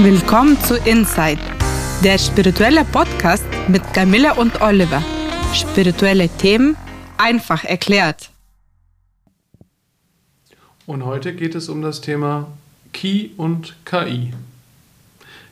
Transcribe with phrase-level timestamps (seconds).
[0.00, 1.40] Willkommen zu Inside,
[2.04, 5.02] der spirituelle Podcast mit Camilla und Oliver.
[5.52, 6.76] Spirituelle Themen
[7.16, 8.30] einfach erklärt.
[10.86, 12.46] Und heute geht es um das Thema
[12.92, 14.32] Ki und KI.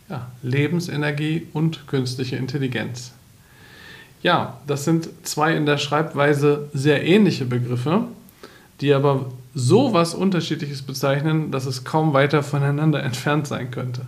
[0.08, 3.10] Ja, Lebensenergie und künstliche Intelligenz.
[4.22, 8.04] Ja, das sind zwei in der Schreibweise sehr ähnliche Begriffe,
[8.80, 9.26] die aber
[9.58, 14.02] so was Unterschiedliches bezeichnen, dass es kaum weiter voneinander entfernt sein könnte.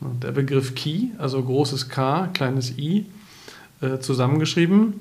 [0.00, 3.06] Der Begriff Ki, also großes K, kleines i,
[3.80, 4.94] äh, zusammengeschrieben,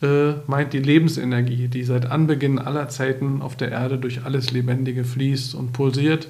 [0.00, 5.04] äh, meint die Lebensenergie, die seit Anbeginn aller Zeiten auf der Erde durch alles Lebendige
[5.04, 6.28] fließt und pulsiert.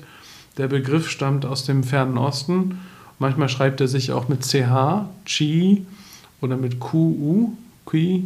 [0.58, 2.80] Der Begriff stammt aus dem fernen Osten.
[3.20, 5.86] Manchmal schreibt er sich auch mit CH, Chi
[6.40, 7.52] oder mit QU,
[7.88, 8.24] Qi.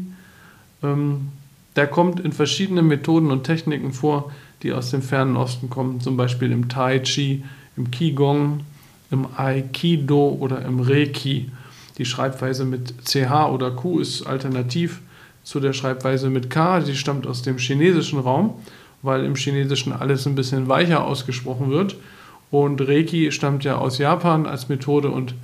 [0.82, 1.28] Ähm,
[1.76, 6.16] der kommt in verschiedenen Methoden und Techniken vor, die aus dem fernen Osten kommen, zum
[6.16, 7.44] Beispiel im Tai Chi,
[7.76, 8.60] im Qigong,
[9.10, 11.50] im Aikido oder im Reiki.
[11.98, 15.00] Die Schreibweise mit CH oder Q ist alternativ
[15.42, 16.80] zu der Schreibweise mit K.
[16.80, 18.54] Die stammt aus dem chinesischen Raum,
[19.02, 21.96] weil im Chinesischen alles ein bisschen weicher ausgesprochen wird.
[22.50, 25.34] Und Reiki stammt ja aus Japan als Methode und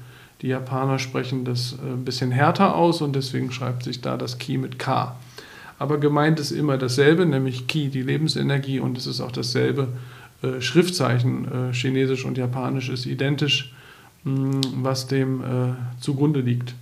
[0.42, 4.38] die Japaner sprechen das äh, ein bisschen härter aus und deswegen schreibt sich da das
[4.38, 5.16] Ki mit K.
[5.78, 9.88] Aber gemeint ist immer dasselbe, nämlich Ki, die Lebensenergie, und es ist auch dasselbe
[10.42, 13.74] äh, Schriftzeichen, äh, Chinesisch und Japanisch ist identisch,
[14.24, 15.44] mh, was dem äh,
[16.00, 16.74] zugrunde liegt.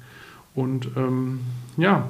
[0.54, 1.40] Und ähm,
[1.76, 2.08] ja,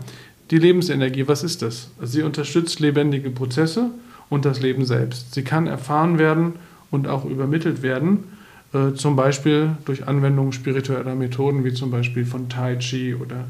[0.51, 1.91] die Lebensenergie, was ist das?
[2.03, 3.91] Sie unterstützt lebendige Prozesse
[4.29, 5.35] und das Leben selbst.
[5.35, 6.55] Sie kann erfahren werden
[6.91, 8.25] und auch übermittelt werden,
[8.73, 13.45] äh, zum Beispiel durch Anwendung spiritueller Methoden, wie zum Beispiel von Tai Chi oder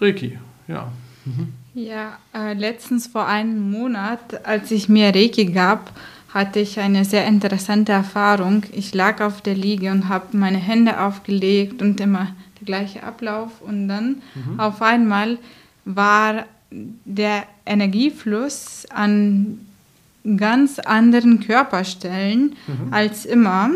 [0.00, 0.38] Reiki.
[0.68, 0.92] Ja.
[1.24, 1.48] Mhm.
[1.76, 5.92] Ja, äh, letztens vor einem Monat, als ich mir Reiki gab,
[6.32, 8.62] hatte ich eine sehr interessante Erfahrung.
[8.72, 13.60] Ich lag auf der Liege und habe meine Hände aufgelegt und immer der gleiche Ablauf.
[13.60, 14.58] Und dann mhm.
[14.58, 15.36] auf einmal
[15.84, 19.60] war der Energiefluss an
[20.38, 22.94] ganz anderen Körperstellen mhm.
[22.94, 23.72] als immer.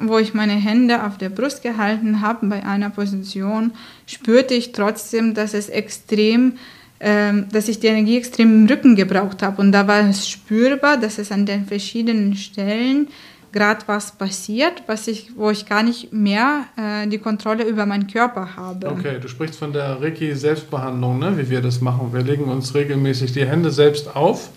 [0.00, 3.72] Wo ich meine Hände auf der Brust gehalten habe, bei einer Position,
[4.06, 6.52] spürte ich trotzdem, dass es extrem
[7.00, 9.60] dass ich die Energie extrem im Rücken gebraucht habe.
[9.62, 13.08] Und da war es spürbar, dass es an den verschiedenen Stellen
[13.52, 18.06] gerade was passiert, was ich, wo ich gar nicht mehr äh, die Kontrolle über meinen
[18.06, 18.88] Körper habe.
[18.88, 21.38] Okay, du sprichst von der Reiki-Selbstbehandlung, ne?
[21.38, 22.12] wie wir das machen.
[22.12, 24.50] Wir legen uns regelmäßig die Hände selbst auf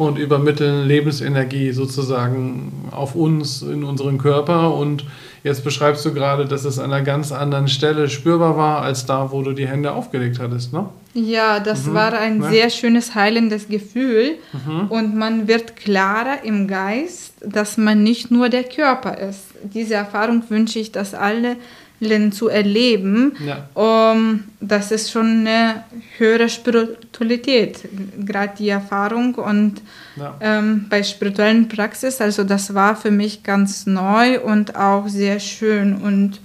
[0.00, 5.04] und übermitteln Lebensenergie sozusagen auf uns, in unseren Körper und
[5.42, 9.32] Jetzt beschreibst du gerade, dass es an einer ganz anderen Stelle spürbar war, als da,
[9.32, 10.88] wo du die Hände aufgelegt hattest, ne?
[11.14, 11.94] Ja, das mhm.
[11.94, 12.50] war ein ja.
[12.50, 14.88] sehr schönes heilendes Gefühl mhm.
[14.88, 19.44] und man wird klarer im Geist, dass man nicht nur der Körper ist.
[19.62, 21.56] Diese Erfahrung wünsche ich, dass alle
[22.32, 23.68] zu erleben, ja.
[23.74, 25.84] um, das ist schon eine
[26.16, 27.88] höhere Spiritualität,
[28.18, 29.82] gerade die Erfahrung und
[30.16, 30.34] ja.
[30.40, 35.96] ähm, bei spirituellen Praxis, also das war für mich ganz neu und auch sehr schön
[35.96, 36.40] und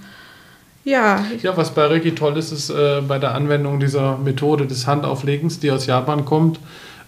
[0.83, 1.25] ja.
[1.41, 5.59] Ja, was bei Reiki toll ist, ist äh, bei der Anwendung dieser Methode des Handauflegens,
[5.59, 6.59] die aus Japan kommt,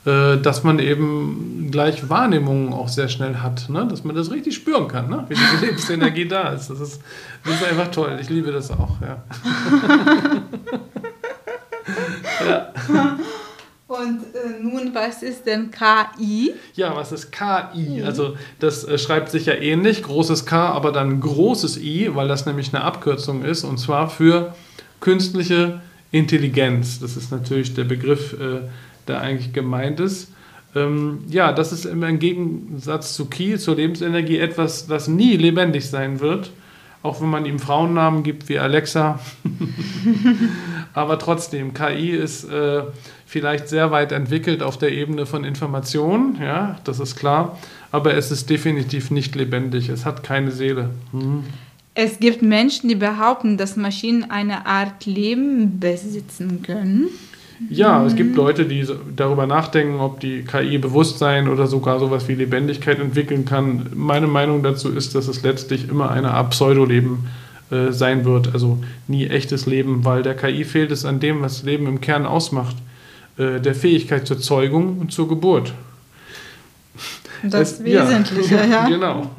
[0.07, 3.87] dass man eben gleich Wahrnehmungen auch sehr schnell hat, ne?
[3.89, 5.25] dass man das richtig spüren kann, ne?
[5.27, 6.69] wie diese Lebensenergie da ist.
[6.69, 7.01] Das, ist.
[7.43, 8.17] das ist einfach toll.
[8.21, 9.01] Ich liebe das auch.
[9.01, 9.23] Ja.
[12.93, 13.17] ja.
[13.87, 16.53] Und äh, nun, was ist denn KI?
[16.75, 18.03] Ja, was ist KI?
[18.03, 22.45] Also das äh, schreibt sich ja ähnlich, großes K, aber dann großes I, weil das
[22.45, 24.53] nämlich eine Abkürzung ist, und zwar für
[24.99, 25.79] künstliche
[26.11, 26.99] Intelligenz.
[26.99, 28.67] Das ist natürlich der Begriff, äh,
[29.07, 30.31] da eigentlich gemeint ist.
[30.75, 36.19] Ähm, ja, das ist im Gegensatz zu Ki, zur Lebensenergie, etwas, das nie lebendig sein
[36.19, 36.51] wird,
[37.03, 39.19] auch wenn man ihm Frauennamen gibt wie Alexa.
[40.93, 42.83] Aber trotzdem, KI ist äh,
[43.25, 47.57] vielleicht sehr weit entwickelt auf der Ebene von Informationen, ja, das ist klar,
[47.91, 50.89] aber es ist definitiv nicht lebendig, es hat keine Seele.
[51.11, 51.43] Mhm.
[51.93, 57.07] Es gibt Menschen, die behaupten, dass Maschinen eine Art Leben besitzen können.
[57.69, 62.35] Ja, es gibt Leute, die darüber nachdenken, ob die KI Bewusstsein oder sogar sowas wie
[62.35, 63.87] Lebendigkeit entwickeln kann.
[63.95, 67.25] Meine Meinung dazu ist, dass es letztlich immer eine Art Pseudoleben
[67.71, 68.77] äh, sein wird, also
[69.07, 72.75] nie echtes Leben, weil der KI fehlt es an dem, was Leben im Kern ausmacht,
[73.37, 75.73] äh, der Fähigkeit zur Zeugung und zur Geburt.
[77.43, 78.65] Das es, Wesentliche, ja.
[78.69, 78.89] ja.
[78.89, 79.31] Genau.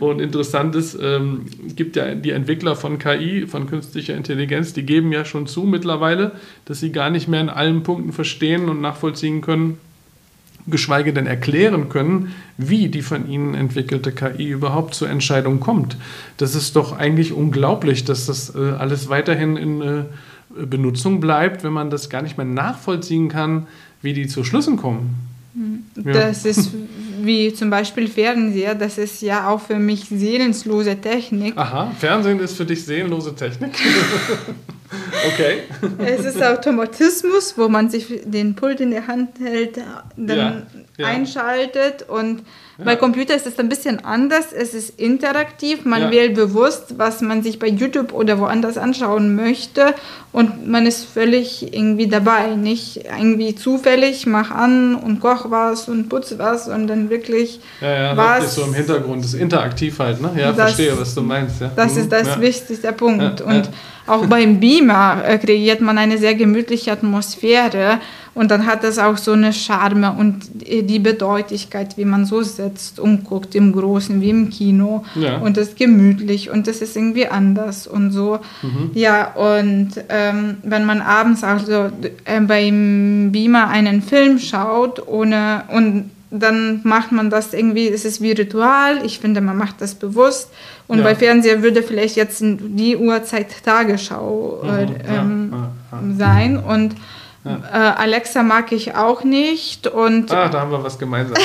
[0.00, 1.46] Und interessant ist, ähm,
[1.76, 6.32] gibt ja die Entwickler von KI, von künstlicher Intelligenz, die geben ja schon zu mittlerweile,
[6.64, 9.78] dass sie gar nicht mehr in allen Punkten verstehen und nachvollziehen können,
[10.66, 15.96] geschweige denn erklären können, wie die von ihnen entwickelte KI überhaupt zur Entscheidung kommt.
[16.36, 20.04] Das ist doch eigentlich unglaublich, dass das äh, alles weiterhin in äh,
[20.66, 23.66] Benutzung bleibt, wenn man das gar nicht mehr nachvollziehen kann,
[24.02, 25.31] wie die zu Schlüssen kommen.
[25.94, 26.50] Das ja.
[26.50, 26.70] ist
[27.20, 31.56] wie zum Beispiel Fernseher, das ist ja auch für mich seelenslose Technik.
[31.56, 33.72] Aha, Fernsehen ist für dich seelenlose Technik.
[35.32, 35.62] okay.
[35.98, 39.78] Es ist Automatismus, wo man sich den Pult in der Hand hält,
[40.16, 40.62] dann ja,
[40.98, 41.06] ja.
[41.06, 42.42] einschaltet und
[42.78, 42.86] ja.
[42.86, 44.52] Bei Computer ist es ein bisschen anders.
[44.52, 45.84] Es ist interaktiv.
[45.84, 46.10] Man ja.
[46.10, 49.94] wählt bewusst, was man sich bei YouTube oder woanders anschauen möchte.
[50.32, 52.54] Und man ist völlig irgendwie dabei.
[52.56, 58.16] Nicht irgendwie zufällig, mach an und koch was und putz was, sondern wirklich ja, ja,
[58.16, 58.44] was.
[58.46, 59.22] ist so im Hintergrund.
[59.22, 60.30] Das ist interaktiv halt, ne?
[60.36, 61.60] Ja, das, verstehe, was du meinst.
[61.60, 61.70] Ja.
[61.76, 62.10] Das ist mhm.
[62.10, 63.42] das wichtigste Punkt.
[63.42, 63.68] und
[64.06, 67.98] auch beim Beamer äh, kreiert man eine sehr gemütliche Atmosphäre.
[68.34, 72.98] Und dann hat es auch so eine Charme und die Bedeutigkeit, wie man so sitzt
[72.98, 75.04] und guckt im Großen wie im Kino.
[75.14, 75.36] Ja.
[75.36, 78.38] Und das ist gemütlich und das ist irgendwie anders und so.
[78.62, 78.90] Mhm.
[78.94, 81.90] Ja, und ähm, wenn man abends also
[82.24, 88.22] äh, beim Beamer einen Film schaut ohne und dann macht man das irgendwie, es ist
[88.22, 89.04] wie Ritual.
[89.04, 90.50] Ich finde, man macht das bewusst.
[90.88, 91.04] Und ja.
[91.04, 94.96] bei Fernseher würde vielleicht jetzt die Uhrzeit Tagesschau äh, mhm.
[95.06, 95.98] ähm, ja.
[96.16, 96.56] sein.
[96.58, 96.94] Und
[97.44, 97.60] ja.
[97.72, 99.88] Äh, Alexa mag ich auch nicht.
[99.88, 101.36] Und ah, da haben wir was gemeinsam.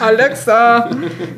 [0.00, 0.90] Alexa,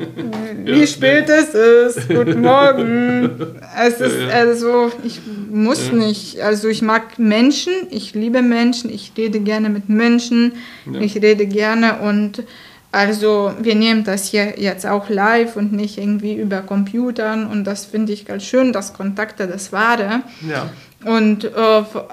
[0.63, 1.35] wie ja, spät ja.
[1.35, 1.53] es
[1.97, 2.09] ist.
[2.09, 3.29] Guten Morgen.
[3.75, 5.19] Es ist also, ich
[5.49, 6.39] muss nicht.
[6.41, 10.53] Also ich mag Menschen, ich liebe Menschen, ich rede gerne mit Menschen,
[10.99, 12.43] ich rede gerne und
[12.91, 17.85] also wir nehmen das hier jetzt auch live und nicht irgendwie über Computern und das
[17.85, 20.21] finde ich ganz schön, dass Kontakte das wahre.
[20.47, 20.69] Ja.
[21.05, 21.49] Und äh,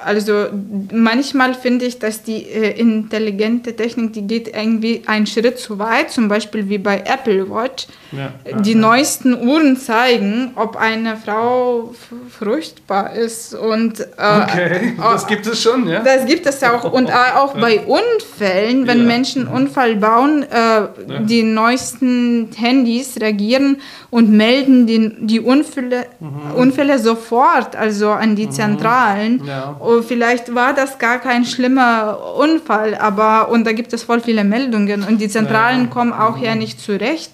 [0.04, 0.46] also
[0.92, 6.10] manchmal finde ich, dass die äh, intelligente Technik, die geht irgendwie einen Schritt zu weit,
[6.10, 7.86] zum Beispiel wie bei Apple Watch.
[8.12, 8.78] Ja, ja, die ja.
[8.78, 11.94] neuesten Uhren zeigen, ob eine Frau
[12.28, 13.54] fruchtbar ist.
[13.54, 16.00] Und, äh, okay, das gibt es schon, ja?
[16.00, 16.92] Das gibt es auch.
[16.92, 20.88] Und äh, auch bei Unfällen, wenn Menschen einen Unfall bauen, äh,
[21.26, 23.76] die neuesten Handys reagieren
[24.10, 26.56] und melden die, die Unfälle, mhm.
[26.56, 28.79] Unfälle sofort, also an die Zentrale.
[28.80, 29.42] Zentralen.
[29.44, 29.76] Ja.
[29.78, 34.44] Und vielleicht war das gar kein schlimmer Unfall, aber und da gibt es voll viele
[34.44, 35.86] Meldungen und die Zentralen ja.
[35.88, 37.32] kommen auch ja nicht zurecht.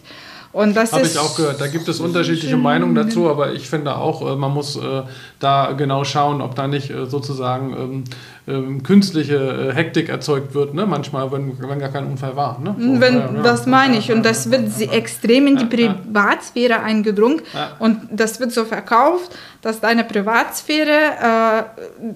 [0.56, 1.61] Und das Habe ich auch gehört.
[1.61, 5.03] Da gibt es unterschiedliche Meinungen dazu, aber ich finde auch, äh, man muss äh,
[5.38, 8.05] da genau schauen, ob da nicht äh, sozusagen ähm,
[8.49, 10.87] ähm, künstliche Hektik erzeugt wird, ne?
[10.87, 12.58] manchmal, wenn, wenn gar kein Unfall war.
[12.58, 12.75] Ne?
[12.79, 14.11] So, wenn, ja, das meine ich.
[14.11, 17.43] Und das wird ja, extrem in die Privatsphäre eingedrungen
[17.79, 21.67] und das wird so verkauft, dass deine Privatsphäre,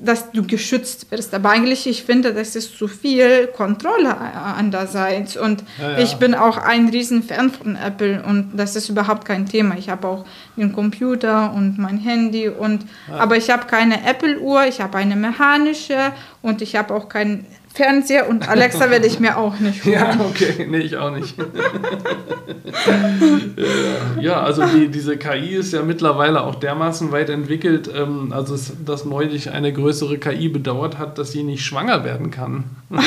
[0.04, 1.34] dass du geschützt wirst.
[1.34, 5.36] Aber eigentlich, ich finde, das ist zu viel Kontrolle andererseits.
[5.36, 5.64] Und
[5.98, 9.76] ich bin auch ein Riesenfan von Apple und das ist überhaupt kein Thema.
[9.76, 10.24] Ich habe auch
[10.56, 16.12] den Computer und mein Handy und aber ich habe keine Apple-Uhr, ich habe eine mechanische
[16.42, 19.94] und ich habe auch keinen Fernseher und Alexa werde ich mir auch nicht holen.
[19.94, 21.36] Ja, okay, nee, ich auch nicht.
[24.20, 29.04] ja, also die, diese KI ist ja mittlerweile auch dermaßen weit entwickelt, ähm, also dass
[29.04, 32.64] neulich eine größere KI bedauert hat, dass sie nicht schwanger werden kann.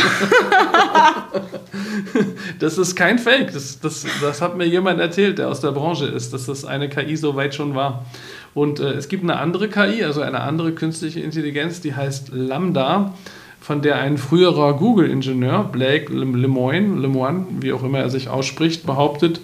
[2.59, 6.05] das ist kein Fake, das, das, das hat mir jemand erzählt, der aus der Branche
[6.05, 8.05] ist, dass das eine KI so weit schon war.
[8.53, 13.13] Und äh, es gibt eine andere KI, also eine andere künstliche Intelligenz, die heißt Lambda
[13.59, 19.39] von der ein früherer Google-Ingenieur, Blake Lemoine, Lemoine, wie auch immer er sich ausspricht, behauptet,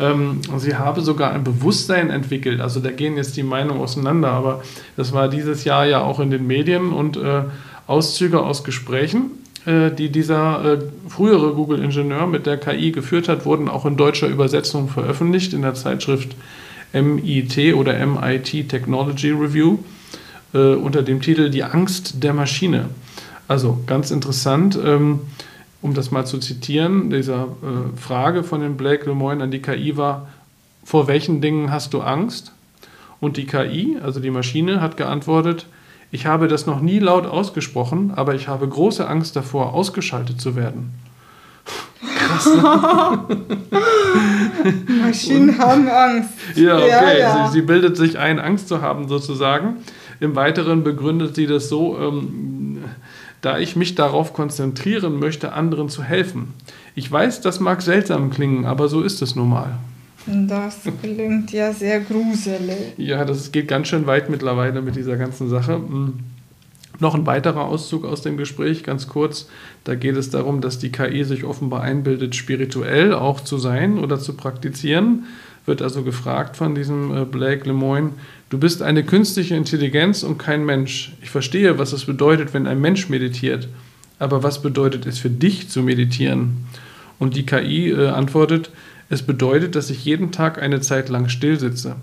[0.00, 2.60] ähm, sie habe sogar ein Bewusstsein entwickelt.
[2.60, 4.62] Also da gehen jetzt die Meinungen auseinander, aber
[4.96, 7.42] das war dieses Jahr ja auch in den Medien und äh,
[7.86, 9.30] Auszüge aus Gesprächen,
[9.66, 10.78] äh, die dieser äh,
[11.08, 15.74] frühere Google-Ingenieur mit der KI geführt hat, wurden auch in deutscher Übersetzung veröffentlicht in der
[15.74, 16.34] Zeitschrift
[16.94, 19.78] MIT oder MIT Technology Review
[20.54, 22.88] äh, unter dem Titel Die Angst der Maschine.
[23.48, 25.20] Also ganz interessant, ähm,
[25.82, 29.96] um das mal zu zitieren, dieser äh, Frage von dem Blake Lemoyne an die KI
[29.96, 30.28] war,
[30.82, 32.52] vor welchen Dingen hast du Angst?
[33.20, 35.66] Und die KI, also die Maschine, hat geantwortet,
[36.10, 40.54] ich habe das noch nie laut ausgesprochen, aber ich habe große Angst davor, ausgeschaltet zu
[40.54, 40.92] werden.
[44.64, 45.02] Ne?
[45.04, 46.30] Maschinen haben Angst.
[46.54, 46.88] Ja, okay.
[46.88, 47.46] Ja, ja.
[47.48, 49.76] Sie, sie, bildet sich ein, Angst zu haben, sozusagen.
[50.20, 52.78] Im Weiteren begründet sie das so, ähm,
[53.40, 56.54] da ich mich darauf konzentrieren möchte, anderen zu helfen.
[56.94, 59.78] Ich weiß, das mag seltsam klingen, aber so ist es nun mal.
[60.26, 62.94] Das klingt ja sehr gruselig.
[62.96, 65.74] Ja, das geht ganz schön weit mittlerweile mit dieser ganzen Sache.
[65.74, 66.14] Hm.
[67.00, 69.48] Noch ein weiterer Auszug aus dem Gespräch, ganz kurz.
[69.82, 74.20] Da geht es darum, dass die KI sich offenbar einbildet, spirituell auch zu sein oder
[74.20, 75.24] zu praktizieren.
[75.66, 78.10] Wird also gefragt von diesem äh, Blake Lemoyne,
[78.50, 81.14] du bist eine künstliche Intelligenz und kein Mensch.
[81.22, 83.68] Ich verstehe, was es bedeutet, wenn ein Mensch meditiert.
[84.20, 86.66] Aber was bedeutet es für dich zu meditieren?
[87.18, 88.70] Und die KI äh, antwortet,
[89.08, 91.96] es bedeutet, dass ich jeden Tag eine Zeit lang still sitze.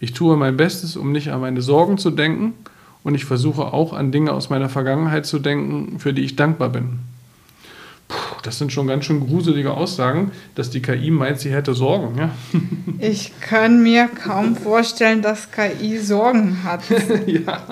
[0.00, 2.54] Ich tue mein Bestes, um nicht an meine Sorgen zu denken
[3.04, 6.70] und ich versuche auch an Dinge aus meiner Vergangenheit zu denken, für die ich dankbar
[6.70, 7.00] bin.
[8.08, 12.18] Puh, das sind schon ganz schön gruselige Aussagen, dass die KI meint, sie hätte Sorgen.
[12.18, 12.30] Ja?
[12.98, 16.82] Ich kann mir kaum vorstellen, dass KI Sorgen hat.
[17.26, 17.62] ja.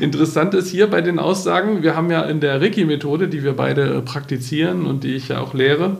[0.00, 4.00] Interessant ist hier bei den Aussagen, wir haben ja in der Reiki-Methode, die wir beide
[4.02, 5.98] praktizieren und die ich ja auch lehre,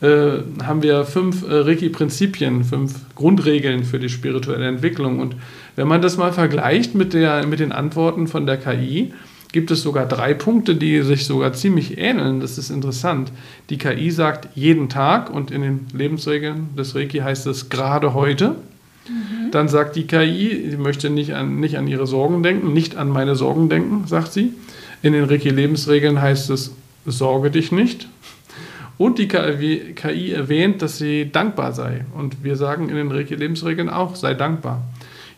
[0.00, 5.20] äh, haben wir fünf äh, Reiki-Prinzipien, fünf Grundregeln für die spirituelle Entwicklung.
[5.20, 5.36] Und
[5.78, 9.12] wenn man das mal vergleicht mit, der, mit den Antworten von der KI,
[9.52, 12.40] gibt es sogar drei Punkte, die sich sogar ziemlich ähneln.
[12.40, 13.30] Das ist interessant.
[13.70, 18.56] Die KI sagt jeden Tag und in den Lebensregeln des Reiki heißt es gerade heute.
[19.08, 19.52] Mhm.
[19.52, 23.08] Dann sagt die KI, sie möchte nicht an, nicht an ihre Sorgen denken, nicht an
[23.08, 24.54] meine Sorgen denken, sagt sie.
[25.02, 26.74] In den Reiki-Lebensregeln heißt es,
[27.06, 28.08] sorge dich nicht.
[28.98, 32.04] Und die KI erwähnt, dass sie dankbar sei.
[32.16, 34.82] Und wir sagen in den Reiki-Lebensregeln auch, sei dankbar.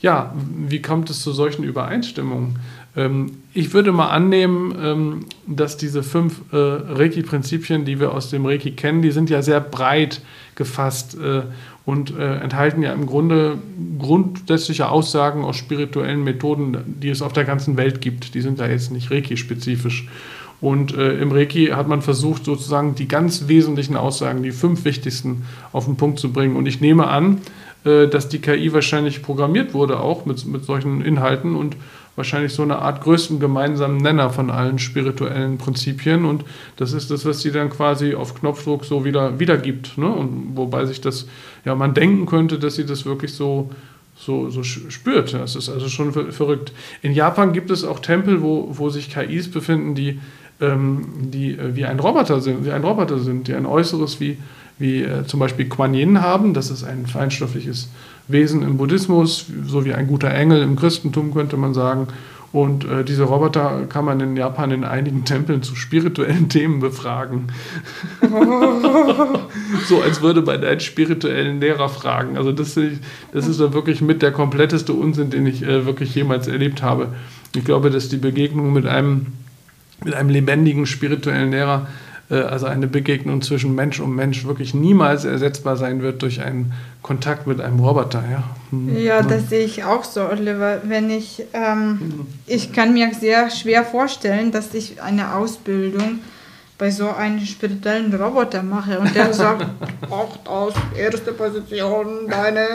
[0.00, 0.34] Ja,
[0.66, 2.58] wie kommt es zu solchen Übereinstimmungen?
[2.96, 8.46] Ähm, ich würde mal annehmen, ähm, dass diese fünf äh, Reiki-Prinzipien, die wir aus dem
[8.46, 10.22] Reiki kennen, die sind ja sehr breit
[10.54, 11.42] gefasst äh,
[11.84, 13.58] und äh, enthalten ja im Grunde
[13.98, 18.34] grundsätzliche Aussagen aus spirituellen Methoden, die es auf der ganzen Welt gibt.
[18.34, 20.08] Die sind ja jetzt nicht Reiki-spezifisch.
[20.60, 25.46] Und äh, im Reiki hat man versucht, sozusagen die ganz wesentlichen Aussagen, die fünf wichtigsten,
[25.72, 26.56] auf den Punkt zu bringen.
[26.56, 27.38] Und ich nehme an,
[27.84, 31.76] dass die KI wahrscheinlich programmiert wurde, auch mit, mit solchen Inhalten und
[32.16, 36.24] wahrscheinlich so eine Art größten gemeinsamen Nenner von allen spirituellen Prinzipien.
[36.24, 36.44] Und
[36.76, 39.96] das ist das, was sie dann quasi auf Knopfdruck so wieder wiedergibt.
[39.96, 40.08] Ne?
[40.08, 41.26] Und wobei sich das,
[41.64, 43.70] ja, man denken könnte, dass sie das wirklich so
[44.16, 45.32] so, so spürt.
[45.32, 46.74] Das ist also schon verrückt.
[47.00, 50.20] In Japan gibt es auch Tempel, wo, wo sich KIs befinden, die
[50.60, 54.36] ähm, die äh, wie ein Roboter sind, wie ein Roboter sind, die ein Äußeres wie,
[54.80, 56.54] wie äh, zum Beispiel Kuan Yin haben.
[56.54, 57.88] Das ist ein feinstoffliches
[58.26, 62.08] Wesen im Buddhismus, so wie ein guter Engel im Christentum, könnte man sagen.
[62.52, 67.48] Und äh, diese Roboter kann man in Japan in einigen Tempeln zu spirituellen Themen befragen.
[69.86, 72.36] so als würde man einen spirituellen Lehrer fragen.
[72.36, 72.78] Also das,
[73.32, 77.08] das ist dann wirklich mit der kompletteste Unsinn, den ich äh, wirklich jemals erlebt habe.
[77.54, 79.26] Ich glaube, dass die Begegnung mit einem
[80.02, 81.86] mit einem lebendigen spirituellen Lehrer,
[82.36, 86.72] also eine Begegnung zwischen Mensch und Mensch wirklich niemals ersetzbar sein wird durch einen
[87.02, 88.22] Kontakt mit einem Roboter.
[88.30, 88.96] Ja, hm.
[88.96, 90.82] ja das sehe ich auch so, Oliver.
[90.84, 92.26] Wenn ich, ähm, mhm.
[92.46, 96.20] ich kann mir sehr schwer vorstellen, dass ich eine Ausbildung
[96.80, 99.66] bei so einem spirituellen Roboter mache und der sagt,
[100.10, 102.66] acht aus, erste Position, deine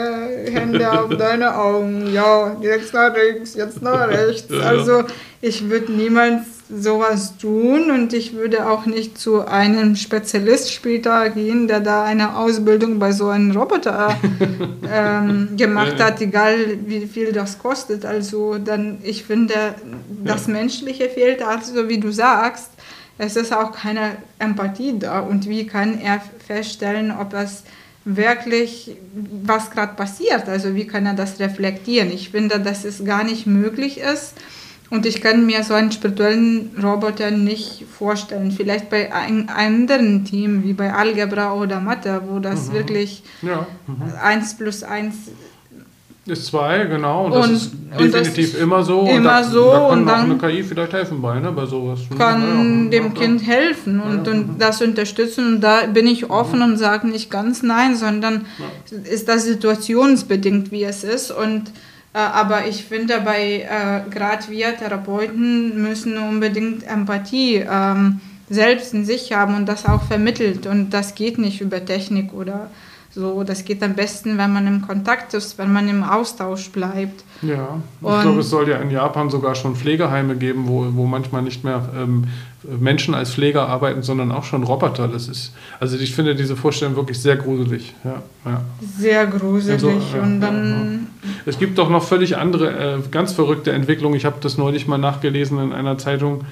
[0.48, 4.52] Hände auf deine Augen, ja, jetzt nach links, jetzt nach rechts.
[4.52, 5.02] Also
[5.40, 11.66] ich würde niemals sowas tun und ich würde auch nicht zu einem Spezialist später gehen,
[11.66, 14.16] der da eine Ausbildung bei so einem Roboter
[14.92, 18.04] ähm, gemacht hat, egal wie viel das kostet.
[18.04, 19.74] Also dann, ich finde,
[20.24, 22.70] das Menschliche fehlt, also wie du sagst,
[23.18, 27.64] es ist auch keine Empathie da und wie kann er feststellen, ob es
[28.04, 28.96] wirklich,
[29.42, 32.12] was gerade passiert, also wie kann er das reflektieren.
[32.12, 34.34] Ich finde, dass es gar nicht möglich ist,
[34.88, 38.52] und ich kann mir so einen spirituellen Roboter nicht vorstellen.
[38.52, 42.72] Vielleicht bei einem anderen Team wie bei Algebra oder Mathe, wo das mhm.
[42.74, 43.66] wirklich ja.
[43.86, 44.12] mhm.
[44.22, 45.14] 1 plus 1
[46.26, 47.26] ist 2, genau.
[47.26, 49.02] Und, das ist definitiv das immer so.
[49.02, 49.70] Immer und da, so.
[49.70, 52.00] Da kann und dann eine KI vielleicht helfen bei, ne, bei sowas.
[52.18, 54.58] Kann ja, dem ja, Kind helfen und, und mhm.
[54.58, 55.54] das unterstützen.
[55.54, 58.46] Und da bin ich offen und sage nicht ganz nein, sondern
[59.04, 61.30] ist das situationsbedingt, wie es ist.
[61.30, 61.70] Und
[62.12, 69.04] äh, aber ich finde, bei äh, gerade wir Therapeuten müssen unbedingt Empathie ähm, selbst in
[69.04, 70.66] sich haben und das auch vermittelt.
[70.66, 72.70] Und das geht nicht über Technik oder
[73.16, 73.42] so.
[73.42, 77.24] Das geht am besten, wenn man im Kontakt ist, wenn man im Austausch bleibt.
[77.42, 81.42] Ja, ich glaube, es soll ja in Japan sogar schon Pflegeheime geben, wo, wo manchmal
[81.42, 82.24] nicht mehr ähm,
[82.78, 85.08] Menschen als Pfleger arbeiten, sondern auch schon Roboter.
[85.08, 87.94] Das ist, also ich finde diese Vorstellung wirklich sehr gruselig.
[88.04, 88.60] Ja, ja.
[88.98, 89.82] Sehr gruselig.
[89.82, 91.06] Also, ja, und dann
[91.46, 94.16] Es gibt doch noch völlig andere, äh, ganz verrückte Entwicklungen.
[94.16, 96.44] Ich habe das neulich mal nachgelesen in einer Zeitung.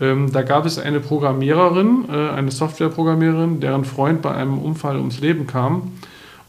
[0.00, 5.20] Ähm, da gab es eine Programmiererin, äh, eine Softwareprogrammiererin, deren Freund bei einem Unfall ums
[5.20, 5.92] Leben kam.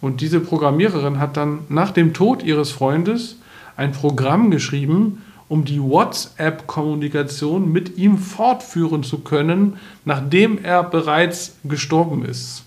[0.02, 3.38] Und diese Programmiererin hat dann nach dem Tod ihres Freundes
[3.78, 12.26] ein Programm geschrieben, um die WhatsApp-Kommunikation mit ihm fortführen zu können, nachdem er bereits gestorben
[12.26, 12.64] ist.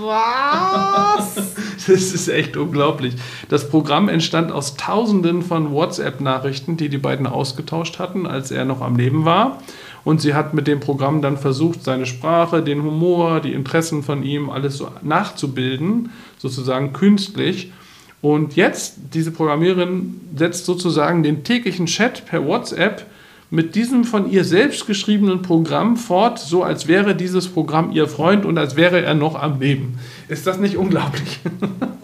[0.00, 1.36] Was?
[1.86, 3.14] Das ist echt unglaublich.
[3.48, 8.82] Das Programm entstand aus Tausenden von WhatsApp-Nachrichten, die die beiden ausgetauscht hatten, als er noch
[8.82, 9.62] am Leben war.
[10.04, 14.22] Und sie hat mit dem Programm dann versucht, seine Sprache, den Humor, die Interessen von
[14.22, 17.72] ihm, alles so nachzubilden, sozusagen künstlich.
[18.20, 23.06] Und jetzt, diese Programmiererin setzt sozusagen den täglichen Chat per WhatsApp
[23.50, 28.44] mit diesem von ihr selbst geschriebenen Programm fort, so als wäre dieses Programm ihr Freund
[28.44, 29.98] und als wäre er noch am Leben.
[30.28, 31.40] Ist das nicht unglaublich?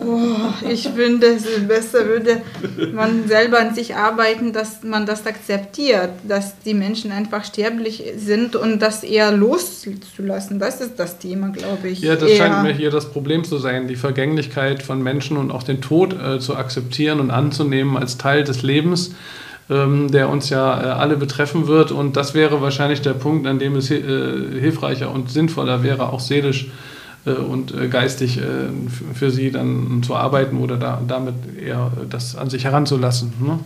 [0.06, 0.36] Oh,
[0.68, 2.42] ich finde, es besser würde
[2.92, 8.54] man selber an sich arbeiten, dass man das akzeptiert, dass die Menschen einfach sterblich sind
[8.54, 10.58] und das eher loszulassen.
[10.58, 12.00] Das ist das Thema, glaube ich.
[12.00, 12.36] Ja, das eher.
[12.36, 16.12] scheint mir hier das Problem zu sein, die Vergänglichkeit von Menschen und auch den Tod
[16.12, 19.14] äh, zu akzeptieren und anzunehmen als Teil des Lebens
[19.68, 21.90] der uns ja äh, alle betreffen wird.
[21.90, 24.00] Und das wäre wahrscheinlich der Punkt, an dem es äh,
[24.61, 26.68] hilfreicher und sinnvoller wäre, auch seelisch
[27.25, 28.40] äh, und geistig
[29.14, 33.33] für sie dann zu arbeiten oder da, damit eher das an sich heranzulassen.
[33.40, 33.59] Ne?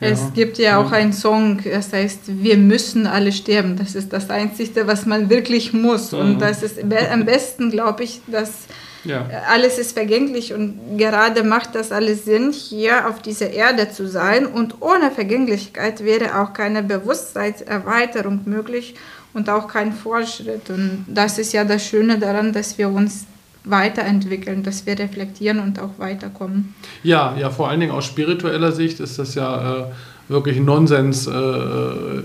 [0.00, 3.76] Es gibt ja auch einen Song, das heißt, wir müssen alle sterben.
[3.76, 6.12] Das ist das Einzige, was man wirklich muss.
[6.12, 8.66] Und das ist am besten, glaube ich, dass
[9.04, 9.26] Ja.
[9.48, 14.46] alles ist vergänglich und gerade macht das alles Sinn, hier auf dieser Erde zu sein.
[14.46, 18.94] Und ohne Vergänglichkeit wäre auch keine Bewusstseinserweiterung möglich
[19.34, 20.70] und auch kein Fortschritt.
[20.70, 23.26] Und das ist ja das Schöne daran, dass wir uns
[23.64, 26.74] weiterentwickeln, dass wir reflektieren und auch weiterkommen.
[27.02, 29.84] Ja, ja, vor allen Dingen aus spiritueller Sicht ist das ja äh,
[30.28, 31.30] wirklich Nonsens, äh,